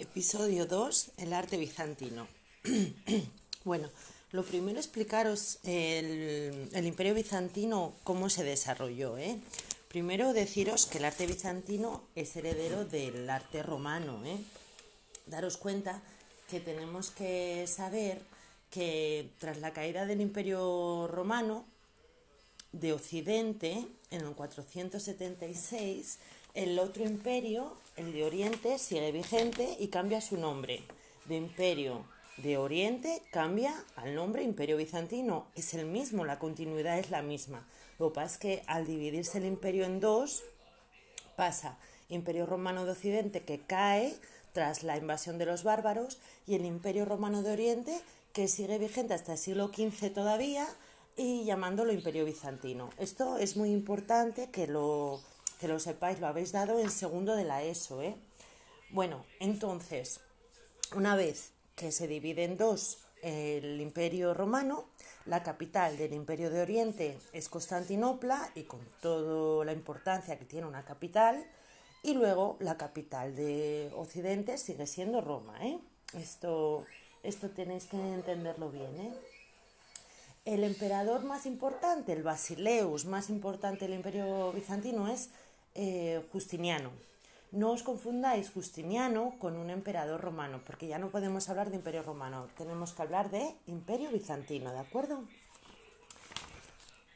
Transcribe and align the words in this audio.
Episodio 0.00 0.64
2, 0.64 1.10
el 1.18 1.34
arte 1.34 1.58
bizantino. 1.58 2.26
bueno, 3.64 3.90
lo 4.32 4.44
primero 4.44 4.78
explicaros 4.78 5.58
el, 5.62 6.70
imperio 6.72 7.14
bizantino, 7.14 7.92
cómo 8.02 8.30
se 8.30 8.42
desarrolló. 8.42 9.18
¿eh? 9.18 9.38
Primero 9.88 10.32
deciros 10.32 10.86
que 10.86 10.96
el 10.98 11.04
arte 11.04 11.26
bizantino 11.26 12.02
es 12.14 12.34
heredero 12.34 12.86
del 12.86 13.28
arte 13.28 13.62
romano. 13.62 14.24
¿eh? 14.24 14.38
Daros 15.26 15.58
cuenta 15.58 16.00
que 16.48 16.60
tenemos 16.60 17.10
que 17.10 17.66
saber 17.66 18.22
que 18.70 19.28
tras 19.38 19.58
la 19.58 19.74
caída 19.74 20.06
del 20.06 20.22
imperio 20.22 21.08
romano 21.08 21.66
de 22.72 22.94
Occidente, 22.94 23.86
en 24.10 24.22
el 24.22 24.32
476, 24.32 26.18
el 26.54 26.78
otro 26.78 27.04
imperio, 27.04 27.76
el 28.00 28.12
de 28.12 28.24
Oriente, 28.24 28.78
sigue 28.78 29.12
vigente 29.12 29.76
y 29.78 29.88
cambia 29.88 30.20
su 30.20 30.36
nombre. 30.36 30.82
De 31.26 31.36
imperio 31.36 32.04
de 32.38 32.56
Oriente 32.56 33.22
cambia 33.30 33.74
al 33.94 34.14
nombre 34.14 34.42
Imperio 34.42 34.78
Bizantino. 34.78 35.46
Es 35.54 35.74
el 35.74 35.86
mismo, 35.86 36.24
la 36.24 36.38
continuidad 36.38 36.98
es 36.98 37.10
la 37.10 37.22
misma. 37.22 37.66
Lo 37.98 38.08
que 38.08 38.14
pasa 38.14 38.34
es 38.34 38.38
que 38.38 38.62
al 38.66 38.86
dividirse 38.86 39.38
el 39.38 39.44
imperio 39.44 39.84
en 39.84 40.00
dos, 40.00 40.42
pasa 41.36 41.78
Imperio 42.08 42.46
Romano 42.46 42.86
de 42.86 42.92
Occidente 42.92 43.42
que 43.42 43.60
cae 43.60 44.14
tras 44.52 44.82
la 44.82 44.96
invasión 44.96 45.38
de 45.38 45.46
los 45.46 45.62
bárbaros 45.62 46.18
y 46.46 46.54
el 46.54 46.64
Imperio 46.64 47.04
Romano 47.04 47.42
de 47.42 47.52
Oriente 47.52 48.00
que 48.32 48.48
sigue 48.48 48.78
vigente 48.78 49.14
hasta 49.14 49.32
el 49.32 49.38
siglo 49.38 49.68
XV 49.68 50.12
todavía 50.12 50.66
y 51.16 51.44
llamándolo 51.44 51.92
Imperio 51.92 52.24
Bizantino. 52.24 52.88
Esto 52.98 53.36
es 53.36 53.56
muy 53.56 53.70
importante 53.70 54.50
que 54.50 54.66
lo, 54.66 55.20
que 55.60 55.68
lo 55.68 55.78
sepáis, 55.78 56.18
lo 56.18 56.26
habéis 56.26 56.52
dado 56.52 56.78
en 56.80 56.90
segundo 56.90 57.36
de 57.36 57.44
la 57.44 57.62
ESO. 57.62 58.02
¿eh? 58.02 58.16
Bueno, 58.88 59.24
entonces, 59.38 60.20
una 60.96 61.14
vez 61.14 61.52
que 61.76 61.92
se 61.92 62.08
divide 62.08 62.44
en 62.44 62.56
dos 62.56 62.98
el 63.22 63.80
Imperio 63.80 64.32
Romano, 64.32 64.86
la 65.26 65.42
capital 65.42 65.98
del 65.98 66.14
Imperio 66.14 66.48
de 66.48 66.62
Oriente 66.62 67.18
es 67.34 67.50
Constantinopla 67.50 68.50
y 68.54 68.62
con 68.62 68.80
toda 69.02 69.64
la 69.66 69.72
importancia 69.72 70.38
que 70.38 70.46
tiene 70.46 70.66
una 70.66 70.84
capital, 70.84 71.46
y 72.02 72.14
luego 72.14 72.56
la 72.60 72.78
capital 72.78 73.36
de 73.36 73.92
Occidente 73.94 74.56
sigue 74.56 74.86
siendo 74.86 75.20
Roma. 75.20 75.58
¿eh? 75.62 75.78
Esto, 76.14 76.86
esto 77.22 77.50
tenéis 77.50 77.84
que 77.84 77.98
entenderlo 77.98 78.70
bien. 78.70 78.98
¿eh? 78.98 79.12
El 80.46 80.64
emperador 80.64 81.24
más 81.24 81.44
importante, 81.44 82.14
el 82.14 82.22
Basileus 82.22 83.04
más 83.04 83.28
importante 83.28 83.84
del 83.84 83.94
Imperio 83.94 84.50
Bizantino 84.52 85.08
es 85.08 85.28
eh, 85.74 86.22
Justiniano. 86.32 86.90
No 87.52 87.72
os 87.72 87.82
confundáis 87.82 88.50
Justiniano 88.50 89.34
con 89.38 89.56
un 89.56 89.70
emperador 89.70 90.20
romano, 90.20 90.60
porque 90.64 90.86
ya 90.86 90.98
no 90.98 91.10
podemos 91.10 91.48
hablar 91.48 91.70
de 91.70 91.76
imperio 91.76 92.02
romano, 92.02 92.46
tenemos 92.56 92.92
que 92.92 93.02
hablar 93.02 93.30
de 93.30 93.54
imperio 93.66 94.10
bizantino, 94.12 94.70
¿de 94.70 94.78
acuerdo? 94.78 95.24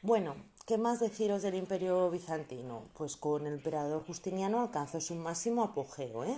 Bueno, 0.01 0.35
¿qué 0.67 0.77
más 0.77 0.99
deciros 0.99 1.41
del 1.41 1.55
imperio 1.55 2.11
bizantino? 2.11 2.83
Pues 2.97 3.15
con 3.15 3.47
el 3.47 3.53
emperador 3.53 4.03
Justiniano 4.05 4.61
alcanzó 4.61 4.99
su 4.99 5.15
máximo 5.15 5.63
apogeo, 5.63 6.25
¿eh? 6.25 6.37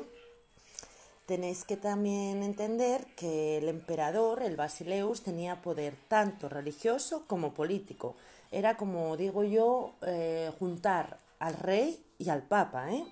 Tenéis 1.26 1.66
que 1.66 1.76
también 1.76 2.42
entender 2.42 3.04
que 3.18 3.58
el 3.58 3.68
emperador, 3.68 4.42
el 4.44 4.56
Basileus, 4.56 5.24
tenía 5.24 5.62
poder 5.62 5.94
tanto 6.08 6.48
religioso 6.48 7.24
como 7.28 7.52
político. 7.54 8.16
Era, 8.50 8.78
como 8.78 9.18
digo 9.18 9.44
yo, 9.44 9.92
eh, 10.04 10.54
juntar 10.58 11.18
al 11.40 11.56
rey 11.56 12.04
y 12.18 12.30
al 12.30 12.44
papa. 12.44 12.92
¿eh? 12.92 13.06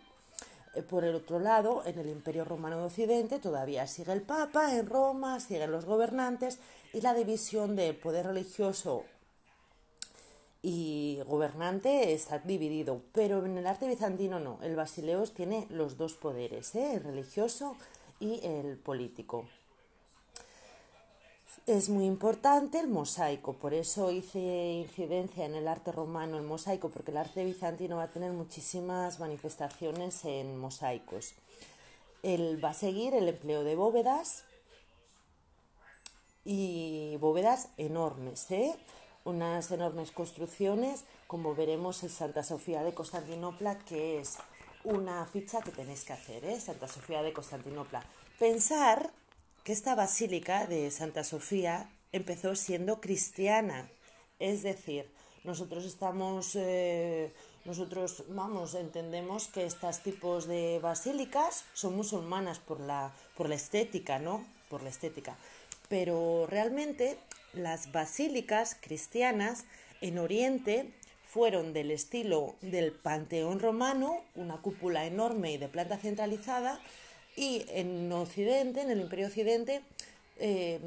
¿eh? 0.76 0.82
Por 0.82 1.04
el 1.04 1.16
otro 1.16 1.40
lado, 1.40 1.84
en 1.86 2.00
el 2.00 2.10
Imperio 2.10 2.46
Romano 2.46 2.78
de 2.78 2.86
Occidente 2.86 3.40
todavía 3.40 3.88
sigue 3.88 4.14
el 4.14 4.22
papa, 4.22 4.76
en 4.76 4.88
Roma 4.88 5.40
siguen 5.40 5.72
los 5.72 5.86
gobernantes 5.86 6.60
y 6.94 7.02
la 7.02 7.14
división 7.14 7.76
de 7.76 7.94
poder 7.94 8.28
religioso 8.28 9.04
y 10.68 11.20
gobernante 11.28 12.14
está 12.14 12.40
dividido, 12.40 13.00
pero 13.12 13.46
en 13.46 13.56
el 13.56 13.68
arte 13.68 13.88
bizantino 13.88 14.40
no, 14.40 14.58
el 14.64 14.76
Basileus 14.76 15.32
tiene 15.32 15.68
los 15.70 15.96
dos 15.96 16.16
poderes, 16.16 16.74
¿eh? 16.74 16.96
el 16.96 17.04
religioso 17.04 17.78
y 18.20 18.44
el 18.44 18.78
político. 18.78 19.46
Es 21.68 21.90
muy 21.90 22.06
importante 22.06 22.80
el 22.80 22.88
mosaico, 22.88 23.54
por 23.54 23.74
eso 23.74 24.12
hice 24.12 24.40
incidencia 24.40 25.46
en 25.46 25.56
el 25.56 25.68
arte 25.68 25.92
romano, 25.92 26.38
el 26.38 26.44
mosaico, 26.44 26.90
porque 26.90 27.10
el 27.10 27.18
arte 27.18 27.44
bizantino 27.44 27.98
va 27.98 28.04
a 28.04 28.12
tener 28.12 28.32
muchísimas 28.34 29.20
manifestaciones 29.20 30.24
en 30.26 30.60
mosaicos. 30.60 31.34
Él 32.22 32.64
va 32.64 32.70
a 32.70 32.74
seguir 32.76 33.16
el 33.16 33.28
empleo 33.30 33.64
de 33.64 33.76
bóvedas 33.76 34.44
y 36.44 37.18
bóvedas 37.20 37.70
enormes, 37.78 38.46
¿eh? 38.52 38.76
unas 39.24 39.72
enormes 39.72 40.12
construcciones, 40.12 41.04
como 41.26 41.56
veremos 41.56 42.04
en 42.04 42.10
Santa 42.10 42.44
Sofía 42.44 42.84
de 42.84 42.94
Constantinopla, 42.94 43.80
que 43.80 44.20
es 44.20 44.38
una 44.84 45.26
ficha 45.26 45.64
que 45.64 45.72
tenéis 45.72 46.06
que 46.06 46.14
hacer, 46.14 46.46
¿eh? 46.46 46.60
Santa 46.60 46.88
Sofía 46.88 47.24
de 47.24 47.34
Constantinopla. 47.34 48.06
Pensar 48.38 49.10
que 49.66 49.74
esta 49.74 49.96
basílica 49.96 50.68
de 50.68 50.92
Santa 50.92 51.24
Sofía 51.24 51.90
empezó 52.12 52.56
siendo 52.56 53.02
cristiana, 53.02 53.90
es 54.38 54.62
decir, 54.62 55.12
nosotros 55.44 55.86
estamos, 55.86 56.52
eh, 56.56 57.34
nosotros, 57.66 58.26
vamos, 58.30 58.76
entendemos 58.76 59.48
que 59.48 59.66
estos 59.66 60.04
tipos 60.04 60.48
de 60.48 60.78
basílicas 60.84 61.66
son 61.74 61.96
musulmanas 61.96 62.60
por 62.60 62.80
la, 62.80 63.12
por 63.36 63.50
la 63.50 63.56
estética, 63.56 64.20
¿no? 64.20 64.46
Por 64.70 64.84
la 64.84 64.90
estética. 64.90 65.36
Pero 65.90 66.46
realmente 66.48 67.18
las 67.54 67.92
basílicas 67.92 68.78
cristianas 68.80 69.66
en 70.00 70.20
Oriente 70.20 70.94
fueron 71.28 71.74
del 71.74 71.90
estilo 71.90 72.54
del 72.62 72.92
Panteón 72.92 73.60
romano, 73.60 74.22
una 74.36 74.58
cúpula 74.58 75.08
enorme 75.08 75.54
y 75.54 75.58
de 75.58 75.70
planta 75.70 75.98
centralizada, 75.98 76.80
y 77.36 77.66
en 77.70 78.12
Occidente, 78.12 78.82
en 78.82 78.92
el 78.92 79.02
Imperio 79.02 79.28
Occidente, 79.28 79.82
eh, 80.38 80.80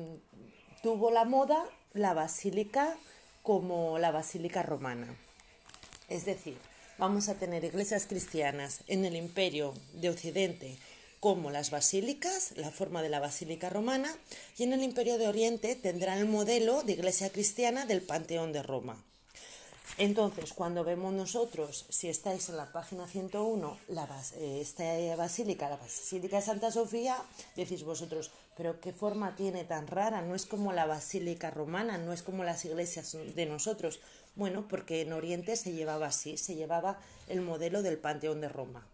tuvo 0.83 1.11
la 1.11 1.25
moda 1.25 1.65
la 1.95 2.15
basílica 2.15 2.97
como 3.43 3.99
la 3.99 4.11
basílica 4.11 4.63
romana. 4.63 5.15
Es 6.09 6.25
decir, 6.25 6.57
vamos 6.99 7.29
a 7.29 7.35
tener 7.35 7.65
iglesias 7.65 8.07
cristianas 8.07 8.83
en 8.87 9.05
el 9.05 9.17
Imperio 9.17 9.75
de 9.95 10.11
Occidente 10.11 10.77
como 11.21 11.51
las 11.51 11.71
basílicas, 11.71 12.53
la 12.57 12.71
forma 12.71 13.03
de 13.03 13.09
la 13.09 13.21
basílica 13.21 13.69
romana, 13.69 14.15
y 14.57 14.63
en 14.63 14.73
el 14.73 14.83
Imperio 14.83 15.19
de 15.19 15.27
Oriente 15.27 15.75
tendrán 15.75 16.19
el 16.19 16.27
modelo 16.27 16.83
de 16.85 16.93
iglesia 16.93 17.31
cristiana 17.31 17.87
del 17.87 18.03
Panteón 18.03 18.53
de 18.53 18.63
Roma. 18.63 19.03
Entonces, 19.97 20.53
cuando 20.53 20.85
vemos 20.85 21.13
nosotros, 21.13 21.87
si 21.89 22.09
estáis 22.09 22.49
en 22.49 22.57
la 22.57 22.71
página 22.73 23.07
101, 23.07 23.79
la, 23.89 24.07
eh, 24.37 24.61
esta 24.61 24.85
basílica, 25.17 25.69
la 25.69 25.77
Basílica 25.77 26.37
de 26.37 26.43
Santa 26.43 26.71
Sofía, 26.71 27.17
decís 27.57 27.83
vosotros, 27.83 28.31
pero 28.57 28.81
qué 28.81 28.93
forma 28.93 29.35
tiene 29.35 29.65
tan 29.65 29.87
rara, 29.87 30.21
no 30.23 30.35
es 30.35 30.47
como 30.47 30.73
la 30.73 30.87
basílica 30.87 31.51
romana, 31.51 31.99
no 31.99 32.13
es 32.13 32.23
como 32.23 32.45
las 32.45 32.65
iglesias 32.65 33.17
de 33.35 33.47
nosotros. 33.47 34.01
Bueno, 34.37 34.67
porque 34.69 35.01
en 35.01 35.13
Oriente 35.13 35.57
se 35.57 35.73
llevaba 35.73 36.07
así, 36.07 36.37
se 36.37 36.55
llevaba 36.55 36.99
el 37.29 37.41
modelo 37.41 37.83
del 37.83 37.99
Panteón 37.99 38.41
de 38.41 38.49
Roma. 38.49 38.87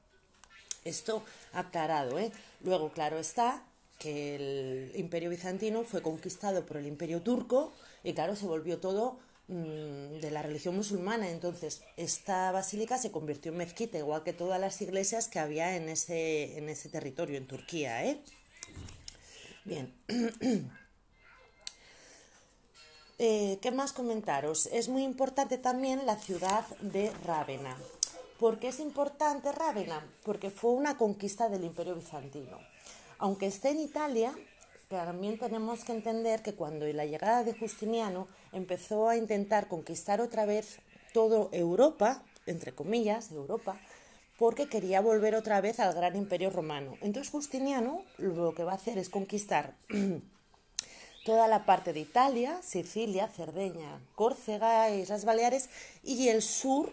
Esto 0.84 1.22
aclarado, 1.52 2.18
¿eh? 2.18 2.30
Luego, 2.62 2.92
claro 2.92 3.18
está 3.18 3.62
que 3.98 4.36
el 4.36 4.92
Imperio 4.96 5.30
bizantino 5.30 5.84
fue 5.84 6.02
conquistado 6.02 6.66
por 6.66 6.76
el 6.76 6.86
Imperio 6.86 7.22
turco 7.22 7.72
y 8.02 8.12
claro, 8.12 8.36
se 8.36 8.46
volvió 8.46 8.78
todo 8.78 9.16
de 9.48 10.30
la 10.30 10.42
religión 10.42 10.76
musulmana. 10.76 11.30
Entonces, 11.30 11.82
esta 11.96 12.50
basílica 12.52 12.98
se 12.98 13.10
convirtió 13.10 13.52
en 13.52 13.58
mezquita, 13.58 13.98
igual 13.98 14.22
que 14.22 14.32
todas 14.32 14.60
las 14.60 14.80
iglesias 14.80 15.28
que 15.28 15.38
había 15.38 15.76
en 15.76 15.88
ese, 15.88 16.58
en 16.58 16.68
ese 16.68 16.88
territorio, 16.88 17.36
en 17.36 17.46
Turquía. 17.46 18.04
¿eh? 18.04 18.22
Bien. 19.64 19.94
Eh, 23.20 23.60
¿Qué 23.62 23.70
más 23.70 23.92
comentaros? 23.92 24.66
Es 24.66 24.88
muy 24.88 25.04
importante 25.04 25.56
también 25.56 26.04
la 26.04 26.16
ciudad 26.16 26.66
de 26.80 27.12
Rávena. 27.24 27.78
¿Por 28.40 28.58
qué 28.58 28.68
es 28.68 28.80
importante 28.80 29.52
Rávena? 29.52 30.04
Porque 30.24 30.50
fue 30.50 30.72
una 30.72 30.98
conquista 30.98 31.48
del 31.48 31.62
Imperio 31.62 31.94
Bizantino. 31.94 32.58
Aunque 33.18 33.46
esté 33.46 33.70
en 33.70 33.78
Italia, 33.78 34.34
también 34.96 35.38
tenemos 35.38 35.84
que 35.84 35.92
entender 35.92 36.42
que 36.42 36.54
cuando 36.54 36.86
la 36.86 37.04
llegada 37.04 37.44
de 37.44 37.54
Justiniano 37.54 38.28
empezó 38.52 39.08
a 39.08 39.16
intentar 39.16 39.68
conquistar 39.68 40.20
otra 40.20 40.46
vez 40.46 40.78
toda 41.12 41.48
Europa, 41.52 42.22
entre 42.46 42.72
comillas, 42.72 43.30
Europa, 43.30 43.80
porque 44.38 44.68
quería 44.68 45.00
volver 45.00 45.34
otra 45.34 45.60
vez 45.60 45.80
al 45.80 45.94
gran 45.94 46.16
imperio 46.16 46.50
romano. 46.50 46.96
Entonces 47.00 47.30
Justiniano 47.30 48.04
lo 48.18 48.54
que 48.54 48.64
va 48.64 48.72
a 48.72 48.76
hacer 48.76 48.98
es 48.98 49.08
conquistar 49.08 49.74
toda 51.24 51.48
la 51.48 51.64
parte 51.64 51.92
de 51.92 52.00
Italia, 52.00 52.60
Sicilia, 52.62 53.28
Cerdeña, 53.28 54.00
Córcega, 54.14 54.90
Islas 54.90 55.24
Baleares 55.24 55.68
y 56.02 56.28
el 56.28 56.42
sur 56.42 56.92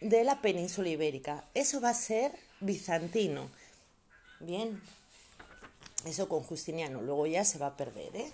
de 0.00 0.24
la 0.24 0.40
península 0.40 0.88
ibérica. 0.88 1.44
Eso 1.54 1.80
va 1.80 1.90
a 1.90 1.94
ser 1.94 2.32
bizantino. 2.60 3.48
Bien, 4.40 4.80
Eso 6.04 6.28
con 6.28 6.42
Justiniano, 6.42 7.00
luego 7.00 7.26
ya 7.26 7.44
se 7.44 7.58
va 7.58 7.68
a 7.68 7.76
perder 7.76 8.14
¿eh? 8.14 8.32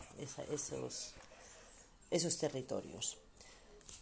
esos, 0.50 1.14
esos 2.10 2.38
territorios. 2.38 3.16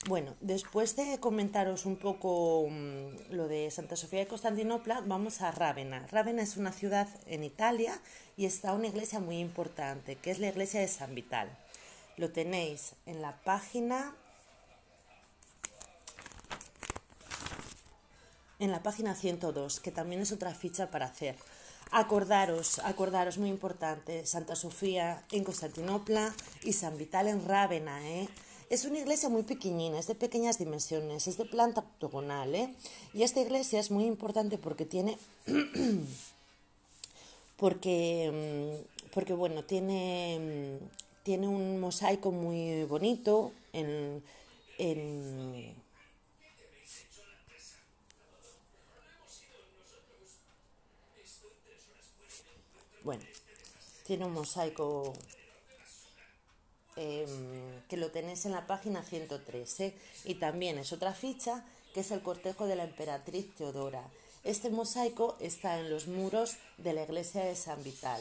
Bueno, 0.06 0.34
después 0.40 0.96
de 0.96 1.18
comentaros 1.18 1.84
un 1.84 1.96
poco 1.96 2.66
mm, 2.70 3.32
lo 3.34 3.48
de 3.48 3.70
Santa 3.70 3.96
Sofía 3.96 4.20
de 4.20 4.26
Constantinopla, 4.26 5.02
vamos 5.04 5.42
a 5.42 5.50
Rávena. 5.50 6.06
Rávena 6.10 6.42
es 6.42 6.56
una 6.56 6.72
ciudad 6.72 7.08
en 7.26 7.42
Italia 7.42 8.00
y 8.36 8.46
está 8.46 8.72
una 8.72 8.86
iglesia 8.86 9.18
muy 9.18 9.38
importante, 9.38 10.16
que 10.16 10.30
es 10.30 10.38
la 10.38 10.48
iglesia 10.48 10.80
de 10.80 10.88
San 10.88 11.14
Vital. 11.14 11.50
Lo 12.16 12.30
tenéis 12.30 12.92
en 13.06 13.20
la 13.20 13.36
página 13.42 14.14
en 18.60 18.72
la 18.72 18.82
página 18.82 19.14
102, 19.14 19.80
que 19.80 19.92
también 19.92 20.22
es 20.22 20.32
otra 20.32 20.54
ficha 20.54 20.90
para 20.90 21.06
hacer. 21.06 21.36
Acordaros, 21.90 22.80
acordaros, 22.80 23.38
muy 23.38 23.48
importante, 23.48 24.26
Santa 24.26 24.56
Sofía 24.56 25.22
en 25.32 25.42
Constantinopla 25.42 26.34
y 26.62 26.74
San 26.74 26.98
Vital 26.98 27.28
en 27.28 27.46
Rávena, 27.46 28.06
¿eh? 28.06 28.28
Es 28.68 28.84
una 28.84 28.98
iglesia 28.98 29.30
muy 29.30 29.44
pequeñina, 29.44 29.98
es 29.98 30.06
de 30.06 30.14
pequeñas 30.14 30.58
dimensiones, 30.58 31.26
es 31.26 31.38
de 31.38 31.46
planta 31.46 31.80
octogonal, 31.80 32.54
¿eh? 32.54 32.74
Y 33.14 33.22
esta 33.22 33.40
iglesia 33.40 33.80
es 33.80 33.90
muy 33.90 34.04
importante 34.04 34.58
porque 34.58 34.84
tiene... 34.84 35.16
porque, 37.56 38.82
mm, 38.84 39.10
porque, 39.14 39.32
bueno, 39.32 39.64
tiene, 39.64 40.78
mm, 40.80 40.84
tiene 41.22 41.48
un 41.48 41.80
mosaico 41.80 42.30
muy 42.30 42.84
bonito 42.84 43.52
en, 43.72 44.22
en 44.76 45.74
bueno, 53.08 53.24
tiene 54.04 54.26
un 54.26 54.32
mosaico 54.32 55.14
Em, 57.00 57.80
que 57.88 57.96
lo 57.96 58.10
tenéis 58.10 58.44
en 58.44 58.50
la 58.50 58.66
página 58.66 59.04
113. 59.04 59.86
¿eh? 59.86 59.98
Y 60.24 60.34
también 60.34 60.78
es 60.78 60.92
otra 60.92 61.14
ficha 61.14 61.64
que 61.94 62.00
es 62.00 62.10
el 62.10 62.22
cortejo 62.22 62.66
de 62.66 62.74
la 62.74 62.82
emperatriz 62.82 63.54
Teodora. 63.54 64.02
Este 64.42 64.68
mosaico 64.68 65.36
está 65.38 65.78
en 65.78 65.90
los 65.90 66.08
muros 66.08 66.56
de 66.76 66.94
la 66.94 67.04
iglesia 67.04 67.44
de 67.44 67.54
San 67.54 67.84
Vital. 67.84 68.20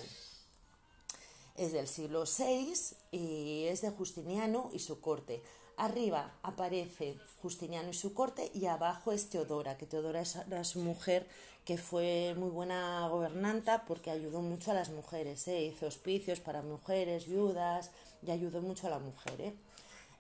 Es 1.56 1.74
del 1.74 1.88
siglo 1.88 2.26
VI 2.26 2.72
y 3.12 3.66
es 3.66 3.82
de 3.82 3.90
Justiniano 3.90 4.70
y 4.72 4.78
su 4.78 5.02
corte. 5.02 5.42
Arriba 5.78 6.32
aparece 6.42 7.18
Justiniano 7.42 7.90
y 7.90 7.94
su 7.94 8.14
corte 8.16 8.52
y 8.54 8.66
abajo 8.66 9.12
es 9.12 9.30
Teodora, 9.30 9.78
que 9.78 9.86
Teodora 9.86 10.24
era 10.48 10.64
su 10.64 10.80
mujer 10.80 11.28
que 11.66 11.78
fue 11.78 12.34
muy 12.38 12.50
buena 12.50 13.08
gobernanta 13.10 13.84
porque 13.86 14.10
ayudó 14.10 14.42
mucho 14.42 14.72
a 14.72 14.74
las 14.74 14.90
mujeres, 14.90 15.48
¿eh? 15.50 15.66
hizo 15.66 15.86
hospicios 15.86 16.40
para 16.40 16.62
mujeres, 16.62 17.28
viudas, 17.28 17.92
y 18.26 18.32
ayudó 18.32 18.62
mucho 18.62 18.88
a 18.88 18.90
la 18.90 19.00
mujer. 19.00 19.42
¿eh? 19.42 19.54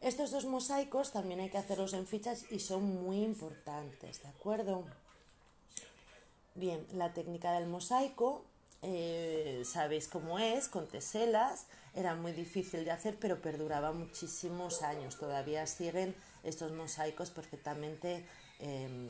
Estos 0.01 0.31
dos 0.31 0.45
mosaicos 0.45 1.13
también 1.13 1.39
hay 1.39 1.49
que 1.49 1.57
hacerlos 1.57 1.93
en 1.93 2.05
fichas 2.05 2.45
y 2.51 2.59
son 2.59 2.83
muy 3.01 3.23
importantes, 3.23 4.21
¿de 4.21 4.27
acuerdo? 4.27 4.83
Bien, 6.53 6.85
la 6.93 7.13
técnica 7.13 7.53
del 7.53 7.67
mosaico, 7.67 8.43
eh, 8.81 9.63
sabéis 9.65 10.07
cómo 10.07 10.39
es, 10.39 10.67
con 10.67 10.87
teselas, 10.87 11.65
era 11.95 12.15
muy 12.15 12.31
difícil 12.31 12.85
de 12.85 12.91
hacer, 12.91 13.17
pero 13.19 13.41
perduraba 13.41 13.91
muchísimos 13.91 14.83
años. 14.83 15.17
Todavía 15.17 15.65
siguen 15.65 16.15
estos 16.43 16.71
mosaicos 16.71 17.31
perfectamente, 17.31 18.25
em, 18.59 19.07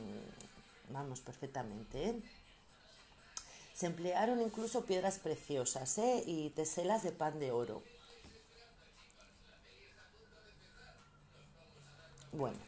vamos, 0.88 1.20
perfectamente. 1.20 2.08
¿eh? 2.08 2.22
Se 3.74 3.86
emplearon 3.86 4.40
incluso 4.40 4.86
piedras 4.86 5.18
preciosas 5.18 5.98
y 6.26 6.50
teselas 6.56 7.02
de 7.02 7.12
pan 7.12 7.38
de 7.38 7.52
oro. 7.52 7.82
Bueno, 12.32 12.58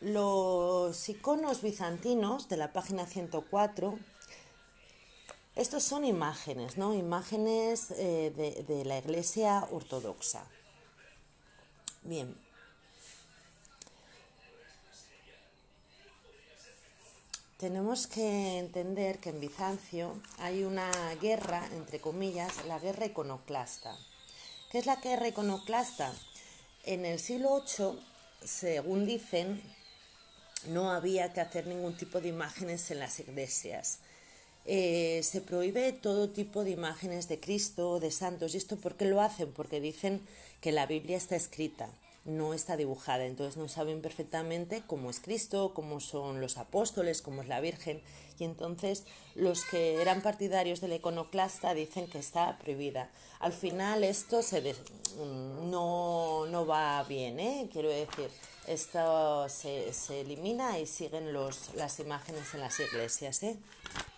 los 0.00 1.08
iconos 1.08 1.62
bizantinos 1.62 2.48
de 2.48 2.58
la 2.58 2.72
página 2.72 3.06
104, 3.06 3.98
estos 5.56 5.84
son 5.84 6.04
imágenes, 6.04 6.76
¿no? 6.76 6.94
Imágenes 6.94 7.92
eh, 7.92 8.32
de, 8.36 8.64
de 8.64 8.84
la 8.84 8.98
iglesia 8.98 9.66
ortodoxa. 9.70 10.44
Bien. 12.02 12.36
Tenemos 17.58 18.06
que 18.08 18.58
entender 18.58 19.20
que 19.20 19.30
en 19.30 19.40
Bizancio 19.40 20.20
hay 20.38 20.64
una 20.64 20.90
guerra, 21.14 21.66
entre 21.72 22.00
comillas, 22.00 22.52
la 22.66 22.78
guerra 22.78 23.06
iconoclasta. 23.06 23.96
¿Qué 24.70 24.78
es 24.78 24.86
la 24.86 24.96
guerra 24.96 25.28
iconoclasta? 25.28 26.12
En 26.82 27.06
el 27.06 27.20
siglo 27.20 27.62
VIII, 27.78 27.98
según 28.44 29.06
dicen, 29.06 29.62
no 30.66 30.90
había 30.90 31.32
que 31.32 31.40
hacer 31.40 31.66
ningún 31.66 31.96
tipo 31.96 32.20
de 32.20 32.28
imágenes 32.28 32.90
en 32.90 32.98
las 32.98 33.20
iglesias. 33.20 34.00
Eh, 34.66 35.20
se 35.22 35.40
prohíbe 35.40 35.92
todo 35.92 36.30
tipo 36.30 36.64
de 36.64 36.70
imágenes 36.70 37.28
de 37.28 37.38
Cristo, 37.40 38.00
de 38.00 38.10
santos. 38.10 38.54
¿Y 38.54 38.58
esto 38.58 38.76
por 38.76 38.96
qué 38.96 39.04
lo 39.04 39.20
hacen? 39.20 39.52
Porque 39.52 39.80
dicen 39.80 40.22
que 40.60 40.72
la 40.72 40.86
Biblia 40.86 41.16
está 41.16 41.36
escrita 41.36 41.88
no 42.24 42.54
está 42.54 42.76
dibujada, 42.76 43.26
entonces 43.26 43.56
no 43.56 43.68
saben 43.68 44.00
perfectamente 44.00 44.82
cómo 44.86 45.10
es 45.10 45.20
Cristo, 45.20 45.72
cómo 45.74 46.00
son 46.00 46.40
los 46.40 46.56
apóstoles, 46.56 47.20
cómo 47.20 47.42
es 47.42 47.48
la 47.48 47.60
Virgen, 47.60 48.02
y 48.38 48.44
entonces 48.44 49.04
los 49.34 49.64
que 49.64 50.00
eran 50.00 50.22
partidarios 50.22 50.80
del 50.80 50.94
iconoclasta 50.94 51.74
dicen 51.74 52.06
que 52.08 52.18
está 52.18 52.58
prohibida. 52.58 53.10
Al 53.40 53.52
final 53.52 54.04
esto 54.04 54.42
se 54.42 54.74
no, 55.70 56.46
no, 56.46 56.66
va 56.66 57.04
bien, 57.04 57.38
¿eh? 57.38 57.68
quiero 57.70 57.90
decir, 57.90 58.30
esto 58.66 59.48
se, 59.48 59.92
se 59.92 60.22
elimina 60.22 60.78
y 60.78 60.86
siguen 60.86 61.32
los, 61.32 61.74
las 61.74 62.00
imágenes 62.00 62.54
en 62.54 62.60
las 62.60 62.80
iglesias. 62.80 63.42
¿eh? 63.42 63.56